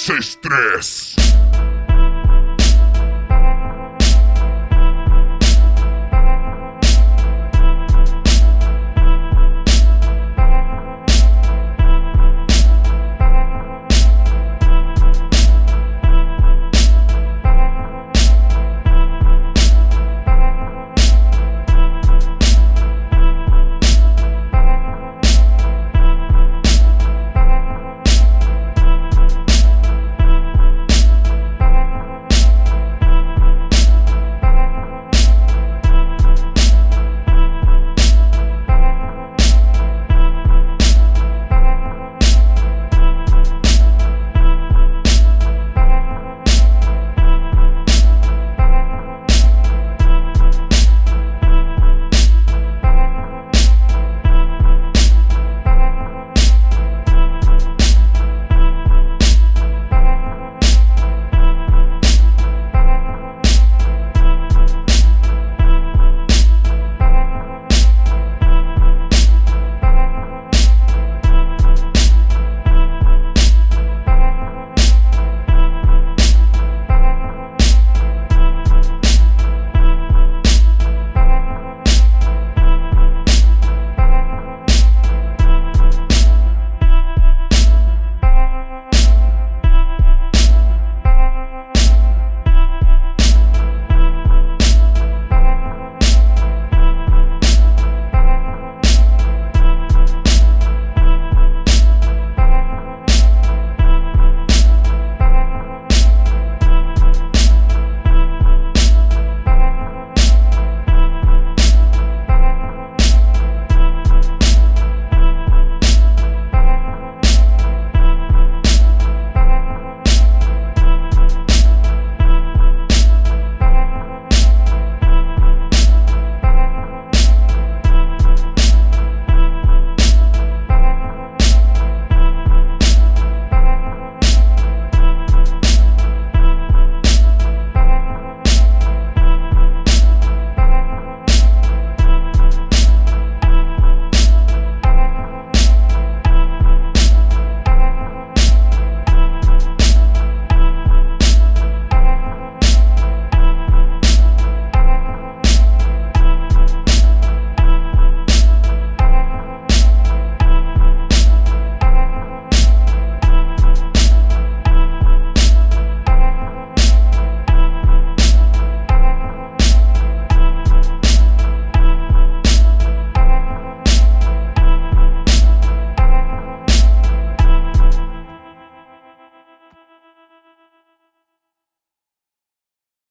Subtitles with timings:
[0.00, 0.38] Seis,